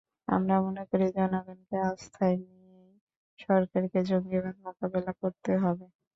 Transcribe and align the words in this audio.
আমরা 0.27 0.55
মনে 0.65 0.83
করি, 0.89 1.05
জনগণকে 1.17 1.75
আস্থায় 1.89 2.35
নিয়েই 2.43 2.91
সরকারকে 3.39 3.99
জঙ্গিবাদ 4.09 4.55
মোকাবিলা 4.65 5.11
করতে 5.21 5.51
হবে। 5.63 5.85